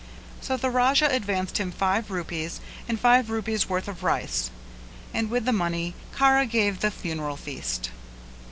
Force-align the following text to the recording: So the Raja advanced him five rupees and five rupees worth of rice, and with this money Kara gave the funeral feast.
So 0.41 0.57
the 0.57 0.71
Raja 0.71 1.07
advanced 1.11 1.59
him 1.59 1.71
five 1.71 2.09
rupees 2.09 2.59
and 2.89 2.99
five 2.99 3.29
rupees 3.29 3.69
worth 3.69 3.87
of 3.87 4.01
rice, 4.01 4.49
and 5.13 5.29
with 5.29 5.45
this 5.45 5.53
money 5.53 5.93
Kara 6.17 6.47
gave 6.47 6.79
the 6.79 6.89
funeral 6.89 7.37
feast. 7.37 7.91